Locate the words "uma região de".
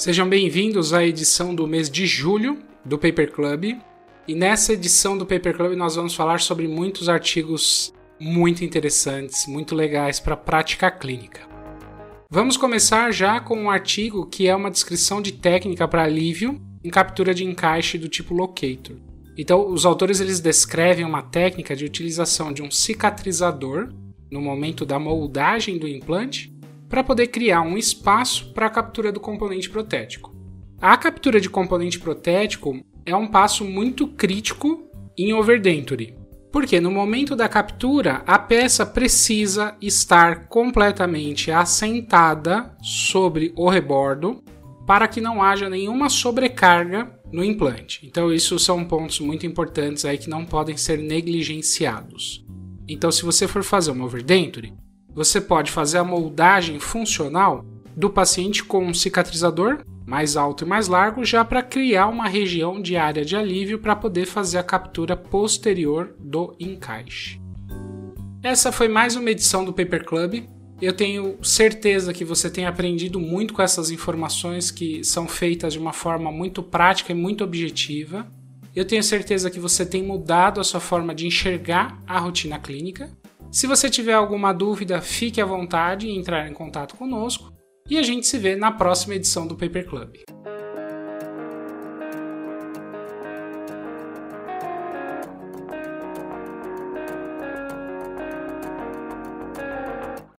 62.08-62.96